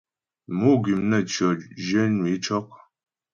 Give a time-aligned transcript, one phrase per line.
[0.59, 1.51] Mò gwìm naə́tʉɔ̂,
[1.85, 2.63] zhwyə̂nwə é cɔ́'.